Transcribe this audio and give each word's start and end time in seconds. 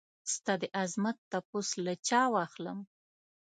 ستا 0.33 0.53
دعظمت 0.63 1.17
تپوس 1.31 1.69
له 1.85 1.93
چا 2.07 2.21
واخلم؟ 2.35 2.79